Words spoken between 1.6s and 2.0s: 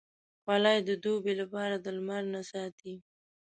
د